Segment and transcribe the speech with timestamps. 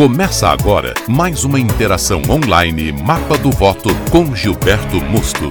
[0.00, 5.50] Começa agora mais uma interação online Mapa do Voto com Gilberto Musto.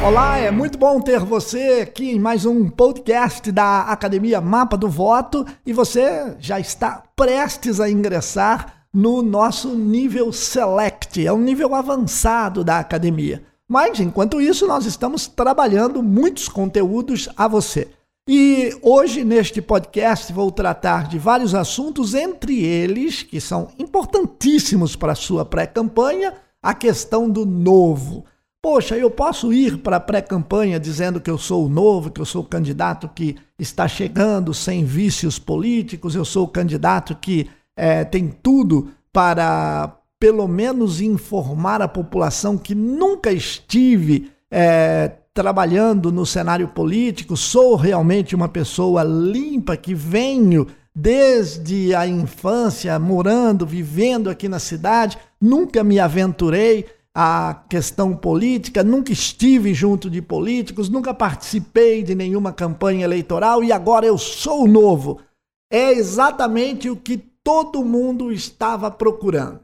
[0.00, 4.88] Olá, é muito bom ter você aqui em mais um podcast da Academia Mapa do
[4.88, 11.74] Voto e você já está prestes a ingressar no nosso nível Select, é um nível
[11.74, 13.42] avançado da academia.
[13.68, 17.88] Mas enquanto isso, nós estamos trabalhando muitos conteúdos a você.
[18.26, 25.12] E hoje, neste podcast, vou tratar de vários assuntos, entre eles, que são importantíssimos para
[25.12, 28.24] a sua pré-campanha, a questão do novo.
[28.62, 32.24] Poxa, eu posso ir para a pré-campanha dizendo que eu sou o novo, que eu
[32.24, 38.04] sou o candidato que está chegando sem vícios políticos, eu sou o candidato que é,
[38.04, 44.30] tem tudo para, pelo menos, informar a população que nunca estive.
[44.50, 52.96] É, trabalhando no cenário político, sou realmente uma pessoa limpa que venho desde a infância
[53.00, 60.22] morando, vivendo aqui na cidade, nunca me aventurei à questão política, nunca estive junto de
[60.22, 65.20] políticos, nunca participei de nenhuma campanha eleitoral e agora eu sou novo.
[65.68, 69.62] É exatamente o que todo mundo estava procurando.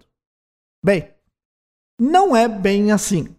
[0.85, 1.09] Bem,
[2.01, 3.37] não é bem assim.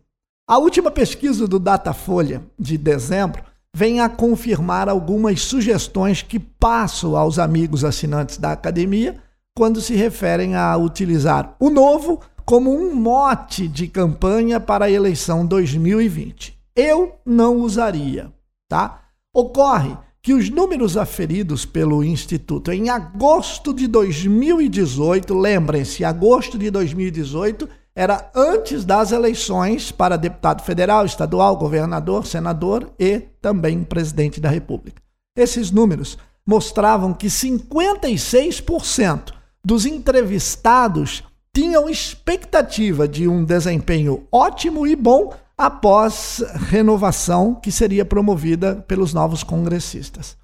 [0.52, 3.41] A última pesquisa do Datafolha, de dezembro,
[3.73, 9.16] vem a confirmar algumas sugestões que passo aos amigos assinantes da academia
[9.55, 15.45] quando se referem a utilizar o novo como um mote de campanha para a eleição
[15.45, 16.53] 2020.
[16.75, 18.30] Eu não usaria,
[18.67, 19.03] tá?
[19.33, 27.69] Ocorre que os números aferidos pelo Instituto em agosto de 2018, lembrem-se, agosto de 2018
[27.95, 35.02] era antes das eleições para deputado federal, estadual, governador, senador e também presidente da República.
[35.36, 39.33] Esses números mostravam que 56%
[39.64, 48.76] dos entrevistados tinham expectativa de um desempenho ótimo e bom após renovação que seria promovida
[48.88, 50.38] pelos novos congressistas.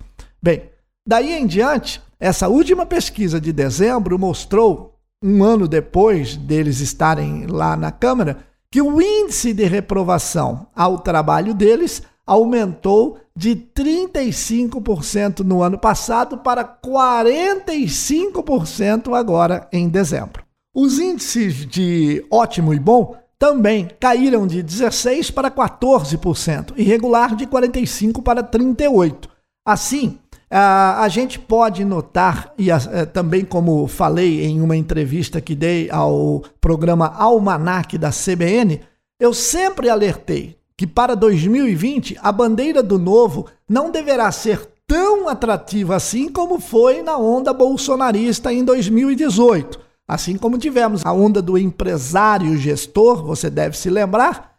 [0.43, 0.69] Bem,
[1.05, 7.75] daí em diante, essa última pesquisa de dezembro mostrou um ano depois deles estarem lá
[7.75, 8.37] na Câmara,
[8.71, 16.65] que o índice de reprovação ao trabalho deles aumentou de 35% no ano passado para
[16.65, 20.43] 45% agora em dezembro.
[20.75, 27.47] Os índices de ótimo e bom também caíram de 16% para 14%, e regular de
[27.47, 29.29] 45% para 38%.
[29.65, 35.55] Assim, a, a gente pode notar, e eh, também como falei em uma entrevista que
[35.55, 38.81] dei ao programa Almanac da CBN,
[39.19, 45.95] eu sempre alertei que para 2020 a bandeira do novo não deverá ser tão atrativa
[45.95, 49.79] assim como foi na onda bolsonarista em 2018.
[50.07, 54.55] Assim como tivemos a onda do empresário gestor, você deve se lembrar,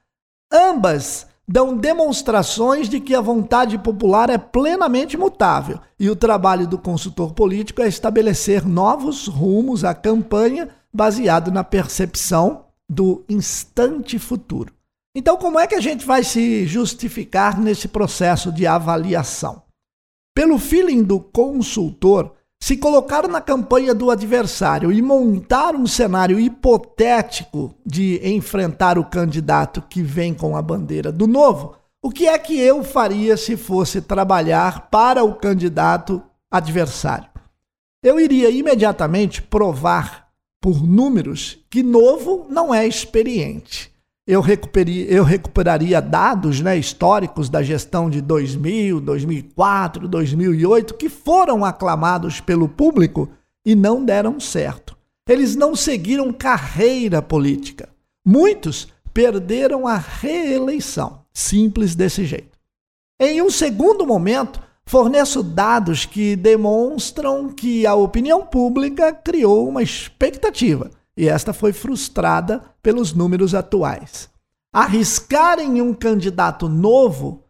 [0.52, 6.76] ambas dão demonstrações de que a vontade popular é plenamente mutável e o trabalho do
[6.76, 14.74] consultor político é estabelecer novos rumos à campanha baseado na percepção do instante futuro.
[15.16, 19.62] Então, como é que a gente vai se justificar nesse processo de avaliação?
[20.34, 27.74] Pelo feeling do consultor, se colocar na campanha do adversário e montar um cenário hipotético
[27.84, 32.58] de enfrentar o candidato que vem com a bandeira do novo, o que é que
[32.60, 37.28] eu faria se fosse trabalhar para o candidato adversário?
[38.02, 40.28] Eu iria imediatamente provar
[40.60, 43.92] por números que novo não é experiente
[44.28, 44.44] eu,
[45.08, 52.68] eu recuperaria dados né, históricos da gestão de 2000, 2004, 2008, que foram aclamados pelo
[52.68, 53.30] público
[53.64, 54.94] e não deram certo.
[55.26, 57.88] Eles não seguiram carreira política.
[58.22, 61.20] Muitos perderam a reeleição.
[61.32, 62.58] Simples desse jeito.
[63.18, 70.90] Em um segundo momento, forneço dados que demonstram que a opinião pública criou uma expectativa
[71.18, 74.30] e esta foi frustrada pelos números atuais.
[74.72, 77.42] Arriscar em um candidato novo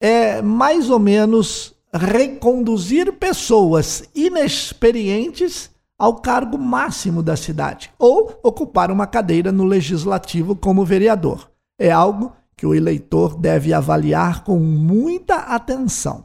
[0.00, 5.68] é mais ou menos reconduzir pessoas inexperientes
[5.98, 11.50] ao cargo máximo da cidade ou ocupar uma cadeira no legislativo como vereador.
[11.76, 16.24] É algo que o eleitor deve avaliar com muita atenção.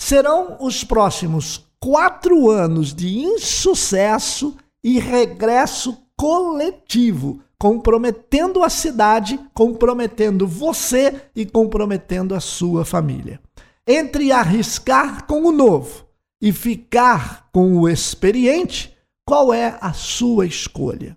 [0.00, 11.22] Serão os próximos quatro anos de insucesso e regresso coletivo, comprometendo a cidade, comprometendo você
[11.34, 13.40] e comprometendo a sua família.
[13.86, 16.04] Entre arriscar com o novo
[16.40, 18.94] e ficar com o experiente,
[19.26, 21.16] Qual é a sua escolha?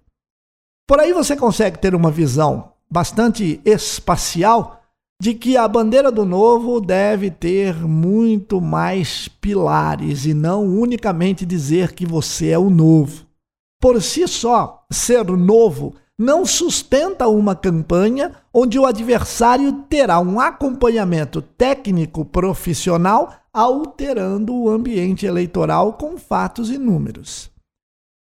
[0.88, 4.82] Por aí você consegue ter uma visão bastante espacial
[5.22, 11.94] de que a bandeira do novo deve ter muito mais pilares e não unicamente dizer
[11.94, 13.26] que você é o novo.
[13.82, 21.42] Por si só, ser novo não sustenta uma campanha onde o adversário terá um acompanhamento
[21.42, 27.52] técnico profissional alterando o ambiente eleitoral com fatos e números.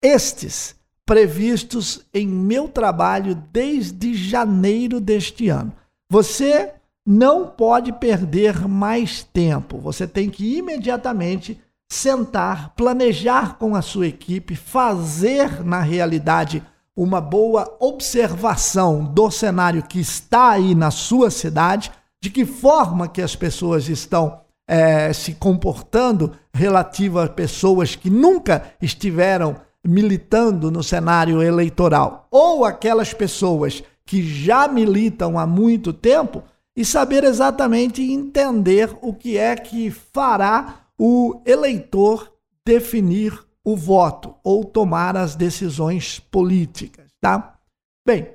[0.04, 0.76] Estes
[1.06, 5.74] previstos em meu trabalho desde janeiro deste ano.
[6.12, 6.74] Você
[7.06, 9.78] não pode perder mais tempo.
[9.78, 16.64] Você tem que imediatamente sentar, planejar com a sua equipe, fazer na realidade
[16.96, 21.92] uma boa observação do cenário que está aí na sua cidade,
[22.22, 28.74] de que forma que as pessoas estão é, se comportando relativa a pessoas que nunca
[28.82, 29.56] estiveram
[29.86, 36.44] militando no cenário eleitoral, ou aquelas pessoas que já militam há muito tempo,
[36.76, 42.34] e saber exatamente entender o que é que fará o eleitor
[42.66, 47.60] definir o voto ou tomar as decisões políticas, tá?
[48.06, 48.34] Bem,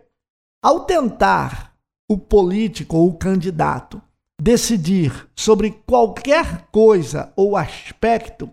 [0.62, 1.74] ao tentar
[2.08, 4.00] o político ou o candidato
[4.40, 8.50] decidir sobre qualquer coisa ou aspecto,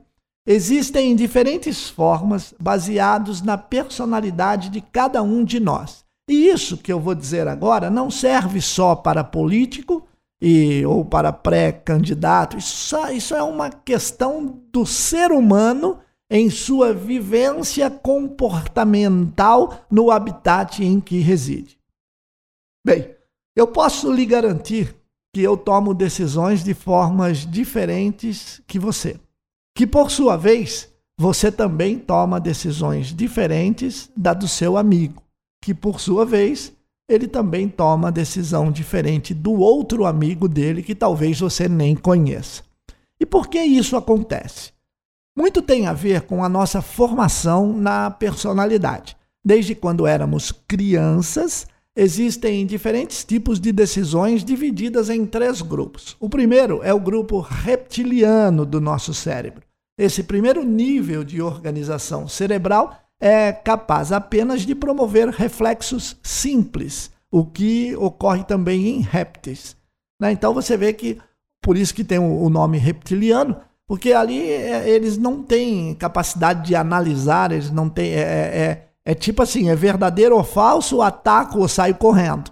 [0.47, 6.05] existem diferentes formas baseados na personalidade de cada um de nós.
[6.29, 10.07] E isso que eu vou dizer agora não serve só para político
[10.41, 12.57] e, ou para pré-candidato.
[12.57, 15.99] Isso, isso é uma questão do ser humano
[16.29, 21.79] em sua vivência comportamental no habitat em que reside.
[22.85, 23.15] Bem,
[23.55, 24.95] eu posso lhe garantir
[25.33, 29.19] que eu tomo decisões de formas diferentes que você,
[29.75, 35.21] que por sua vez você também toma decisões diferentes da do seu amigo,
[35.61, 36.73] que por sua vez
[37.09, 42.61] ele também toma decisão diferente do outro amigo dele que talvez você nem conheça.
[43.19, 44.71] E por que isso acontece?
[45.35, 49.17] Muito tem a ver com a nossa formação na personalidade.
[49.43, 51.65] Desde quando éramos crianças,
[51.95, 56.15] existem diferentes tipos de decisões divididas em três grupos.
[56.19, 59.63] O primeiro é o grupo reptiliano do nosso cérebro.
[59.97, 67.95] Esse primeiro nível de organização cerebral é capaz apenas de promover reflexos simples, o que
[67.97, 69.75] ocorre também em répteis.
[70.21, 70.31] Né?
[70.31, 71.17] Então você vê que,
[71.61, 73.57] por isso que tem o nome reptiliano,
[73.89, 78.11] porque ali é, eles não têm capacidade de analisar, eles não têm.
[78.11, 82.51] É, é, é, é tipo assim: é verdadeiro ou falso, ataco ou saio correndo.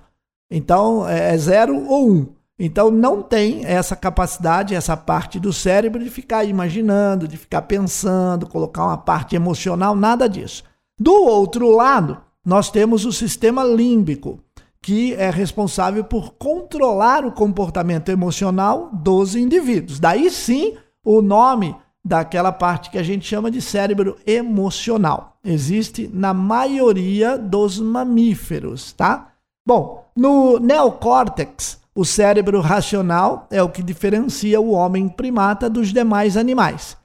[0.49, 2.36] Então é, é zero ou um.
[2.59, 8.47] Então não tem essa capacidade, essa parte do cérebro de ficar imaginando, de ficar pensando,
[8.47, 10.63] colocar uma parte emocional, nada disso.
[10.99, 14.39] Do outro lado, nós temos o sistema límbico,
[14.81, 19.99] que é responsável por controlar o comportamento emocional dos indivíduos.
[19.99, 25.37] Daí sim o nome daquela parte que a gente chama de cérebro emocional.
[25.43, 29.33] Existe na maioria dos mamíferos, tá?
[29.65, 36.37] Bom, no neocórtex, o cérebro racional é o que diferencia o homem primata dos demais
[36.37, 36.95] animais.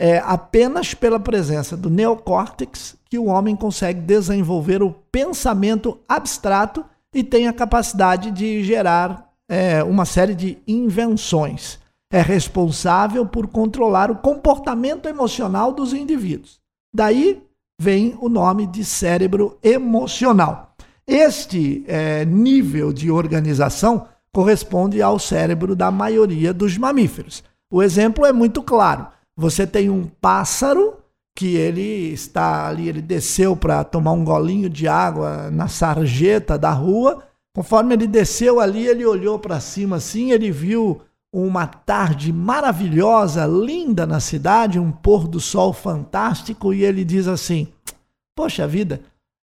[0.00, 6.82] É apenas pela presença do neocórtex que o homem consegue desenvolver o pensamento abstrato
[7.14, 11.78] e tem a capacidade de gerar é, uma série de invenções
[12.10, 16.58] é responsável por controlar o comportamento emocional dos indivíduos.
[16.94, 17.42] Daí
[17.78, 20.74] vem o nome de cérebro emocional.
[21.06, 24.06] Este é, nível de organização
[24.38, 27.42] corresponde ao cérebro da maioria dos mamíferos.
[27.68, 29.08] O exemplo é muito claro.
[29.36, 30.94] Você tem um pássaro
[31.34, 36.70] que ele está ali, ele desceu para tomar um golinho de água na sarjeta da
[36.70, 37.24] rua.
[37.52, 41.00] Conforme ele desceu ali, ele olhou para cima assim, ele viu
[41.32, 47.66] uma tarde maravilhosa, linda na cidade, um pôr do sol fantástico, e ele diz assim:
[48.36, 49.00] Poxa vida,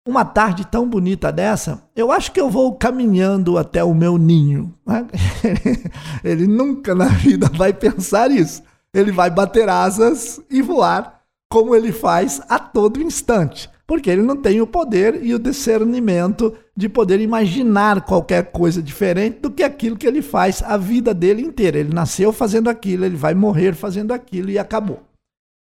[0.07, 4.73] uma tarde tão bonita dessa, eu acho que eu vou caminhando até o meu ninho.
[6.23, 8.61] Ele nunca na vida vai pensar isso.
[8.93, 14.35] Ele vai bater asas e voar, como ele faz a todo instante porque ele não
[14.35, 19.97] tem o poder e o discernimento de poder imaginar qualquer coisa diferente do que aquilo
[19.97, 21.77] que ele faz a vida dele inteira.
[21.77, 25.01] Ele nasceu fazendo aquilo, ele vai morrer fazendo aquilo e acabou.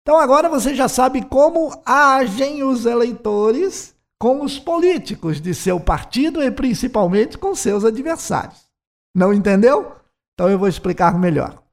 [0.01, 6.41] Então agora você já sabe como agem os eleitores com os políticos de seu partido
[6.41, 8.67] e principalmente com seus adversários.
[9.15, 9.95] Não entendeu?
[10.33, 11.63] Então eu vou explicar melhor.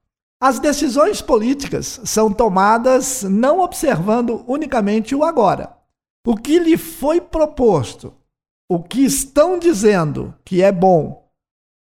[0.41, 5.75] As decisões políticas são tomadas não observando unicamente o agora,
[6.27, 8.13] o que lhe foi proposto,
[8.69, 11.31] o que estão dizendo que é bom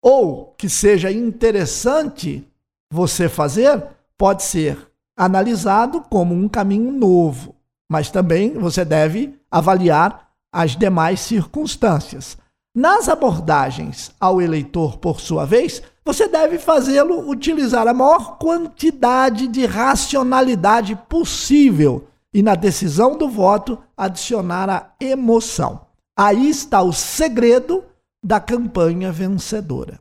[0.02, 2.48] ou que seja interessante
[2.92, 3.84] você fazer,
[4.16, 7.56] pode ser analisado como um caminho novo,
[7.90, 12.36] mas também você deve avaliar as demais circunstâncias.
[12.74, 19.66] Nas abordagens ao eleitor, por sua vez, você deve fazê-lo utilizar a maior quantidade de
[19.66, 25.86] racionalidade possível e, na decisão do voto, adicionar a emoção.
[26.16, 27.84] Aí está o segredo
[28.24, 30.00] da campanha vencedora.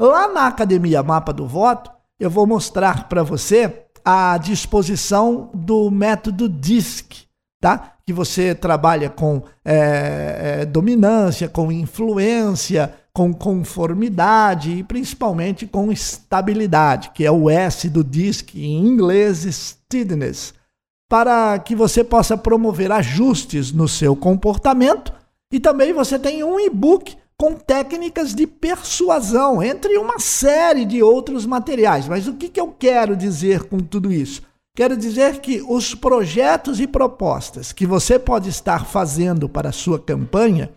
[0.00, 6.48] Lá na Academia Mapa do Voto, eu vou mostrar para você a disposição do método
[6.48, 7.26] DISC,
[7.60, 7.97] tá?
[8.08, 17.10] Que você trabalha com é, é, dominância, com influência, com conformidade e principalmente com estabilidade,
[17.10, 20.54] que é o S do DISC, em inglês, steadiness,
[21.06, 25.12] para que você possa promover ajustes no seu comportamento.
[25.52, 31.44] E também você tem um e-book com técnicas de persuasão, entre uma série de outros
[31.44, 32.08] materiais.
[32.08, 34.40] Mas o que, que eu quero dizer com tudo isso?
[34.78, 39.98] Quero dizer que os projetos e propostas que você pode estar fazendo para a sua
[39.98, 40.70] campanha,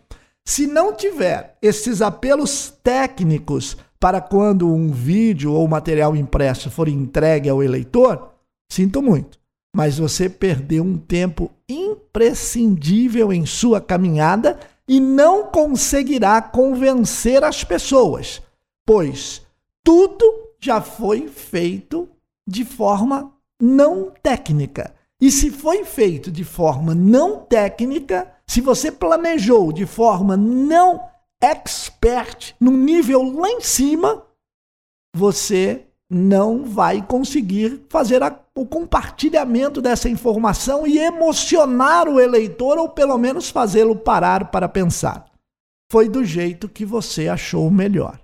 [0.44, 7.48] se não tiver esses apelos técnicos para quando um vídeo ou material impresso for entregue
[7.48, 8.32] ao eleitor,
[8.72, 9.38] sinto muito,
[9.72, 18.42] mas você perdeu um tempo imprescindível em sua caminhada e não conseguirá convencer as pessoas,
[18.84, 19.46] pois
[19.84, 20.26] tudo
[20.60, 22.10] já foi feito
[22.48, 23.32] de forma
[23.62, 24.94] não técnica.
[25.22, 31.00] E se foi feito de forma não técnica, se você planejou de forma não
[31.40, 34.26] expert, num nível lá em cima,
[35.16, 42.90] você não vai conseguir fazer a, o compartilhamento dessa informação e emocionar o eleitor, ou
[42.90, 45.26] pelo menos fazê-lo parar para pensar.
[45.90, 48.21] Foi do jeito que você achou melhor.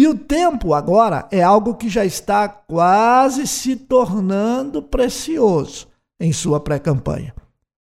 [0.00, 5.88] E o tempo agora é algo que já está quase se tornando precioso
[6.18, 7.34] em sua pré-campanha.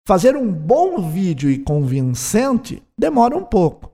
[0.08, 3.92] Fazer um bom vídeo e convincente demora um pouco.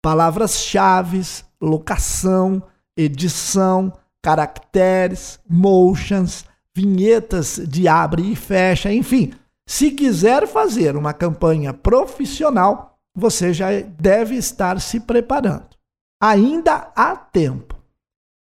[0.00, 1.20] Palavras-chave,
[1.60, 2.62] locação,
[2.96, 3.92] edição,
[4.22, 9.32] caracteres, motions, vinhetas de abre e fecha, enfim.
[9.68, 15.75] Se quiser fazer uma campanha profissional, você já deve estar se preparando.
[16.20, 17.76] Ainda há tempo.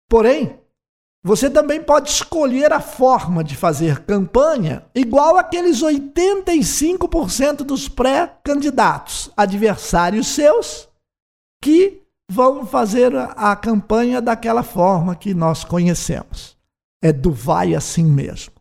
[0.08, 0.58] Porém,
[1.22, 10.28] você também pode escolher a forma de fazer campanha igual aqueles 85% dos pré-candidatos, adversários
[10.28, 10.88] seus,
[11.62, 16.56] que vão fazer a campanha daquela forma que nós conhecemos.
[17.02, 18.54] É do vai assim mesmo.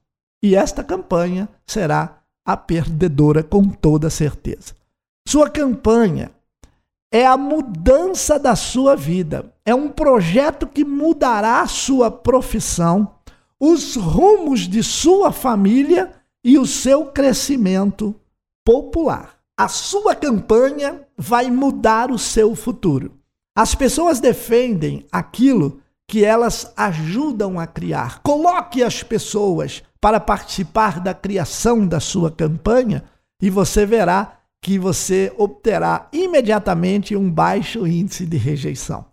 [0.44, 4.74] E esta campanha será a perdedora com toda certeza.
[5.28, 6.32] Sua campanha
[7.12, 9.54] é a mudança da sua vida.
[9.66, 13.16] É um projeto que mudará a sua profissão,
[13.60, 16.12] os rumos de sua família
[16.44, 18.16] e o seu crescimento
[18.64, 19.38] popular.
[19.58, 23.18] A sua campanha vai mudar o seu futuro.
[23.56, 28.22] As pessoas defendem aquilo que elas ajudam a criar.
[28.24, 33.04] Coloque as pessoas para participar da criação da sua campanha
[33.42, 39.06] e você verá que você obterá imediatamente um baixo índice de rejeição.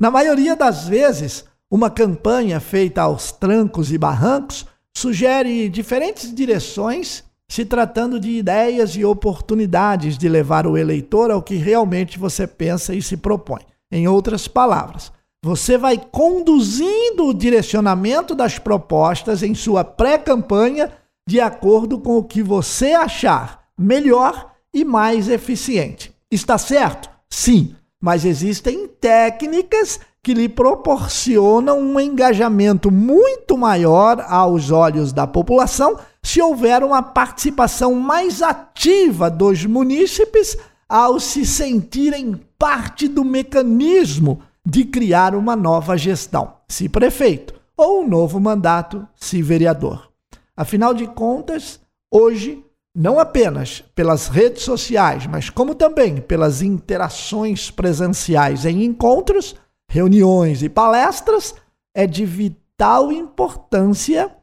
[0.00, 4.66] Na maioria das vezes, uma campanha feita aos trancos e barrancos
[4.96, 11.56] sugere diferentes direções, se tratando de ideias e oportunidades de levar o eleitor ao que
[11.56, 13.60] realmente você pensa e se propõe.
[13.90, 15.12] Em outras palavras,
[15.44, 20.92] você vai conduzindo o direcionamento das propostas em sua pré-campanha
[21.28, 26.12] de acordo com o que você achar melhor e mais eficiente.
[26.30, 27.08] Está certo?
[27.30, 35.98] Sim, mas existem técnicas que lhe proporcionam um engajamento muito maior aos olhos da população
[36.22, 44.84] se houver uma participação mais ativa dos munícipes ao se sentirem parte do mecanismo de
[44.84, 50.10] criar uma nova gestão, se prefeito, ou um novo mandato, se vereador.
[50.54, 51.80] Afinal de contas,
[52.10, 52.62] hoje,
[52.96, 59.54] não apenas pelas redes sociais, mas como também pelas interações presenciais em encontros,
[59.88, 61.54] reuniões e palestras,
[61.94, 64.34] é de vital importância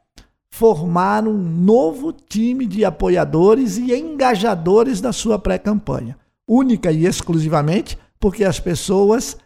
[0.51, 6.15] formar um novo time de apoiadores e engajadores da sua pré-campanha
[6.47, 9.37] única e exclusivamente porque as pessoas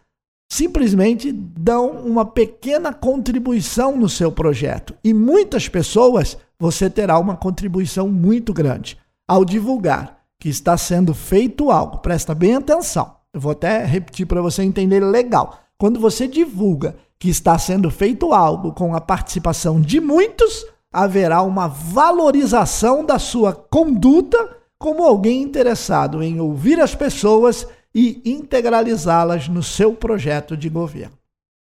[0.52, 4.96] simplesmente dão uma pequena contribuição no seu projeto.
[5.04, 8.98] E muitas pessoas você terá uma contribuição muito grande
[9.28, 13.16] ao divulgar que está sendo feito algo, presta bem atenção.
[13.34, 15.60] Eu vou até repetir para você entender legal.
[15.78, 21.68] Quando você divulga que está sendo feito algo com a participação de muitos, haverá uma
[21.68, 29.94] valorização da sua conduta como alguém interessado em ouvir as pessoas e integralizá-las no seu
[29.94, 31.18] projeto de governo.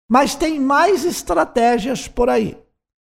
[0.09, 2.57] Mas tem mais estratégias por aí.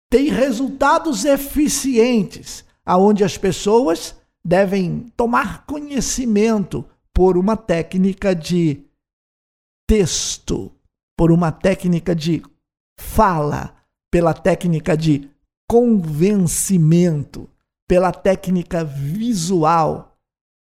[0.09, 8.83] Tem resultados eficientes, aonde as pessoas devem tomar conhecimento por uma técnica de
[9.87, 10.71] texto,
[11.15, 12.41] por uma técnica de
[12.99, 13.75] fala,
[14.11, 15.29] pela técnica de
[15.67, 17.47] convencimento,
[17.87, 20.17] pela técnica visual,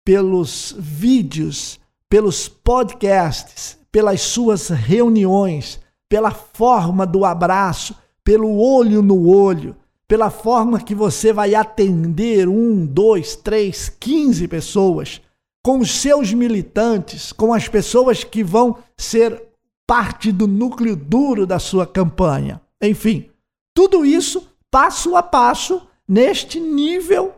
[0.03, 7.95] pelos vídeos, pelos podcasts, pelas suas reuniões, pela forma do abraço,
[8.25, 9.75] pelo olho no olho,
[10.07, 15.21] pela forma que você vai atender um, dois, três, quinze pessoas,
[15.63, 19.41] com os seus militantes, com as pessoas que vão ser
[19.87, 22.59] parte do núcleo duro da sua campanha.
[22.81, 23.29] Enfim,
[23.73, 27.33] tudo isso passo a passo neste nível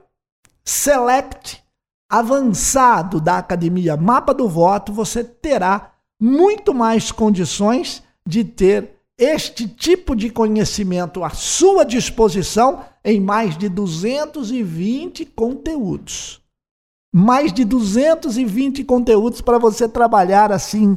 [0.63, 1.61] select
[2.09, 10.15] avançado da Academia Mapa do Voto, você terá muito mais condições de ter este tipo
[10.15, 16.39] de conhecimento à sua disposição em mais de 220 conteúdos.
[17.13, 20.95] Mais de 220 conteúdos para você trabalhar assim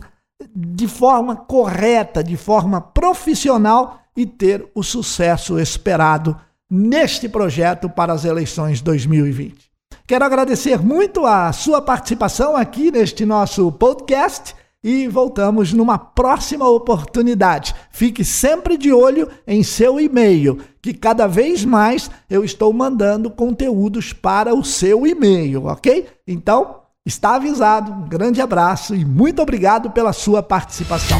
[0.54, 6.38] de forma correta, de forma profissional e ter o sucesso esperado
[6.70, 9.70] neste projeto para as eleições 2020.
[10.06, 17.74] Quero agradecer muito a sua participação aqui neste nosso podcast e voltamos numa próxima oportunidade.
[17.90, 24.12] Fique sempre de olho em seu e-mail, que cada vez mais eu estou mandando conteúdos
[24.12, 26.06] para o seu e-mail, ok?
[26.26, 27.92] Então, está avisado.
[27.92, 31.18] Um grande abraço e muito obrigado pela sua participação.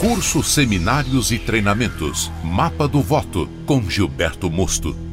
[0.00, 2.30] Cursos, seminários e treinamentos.
[2.42, 5.09] Mapa do Voto com Gilberto Mosto.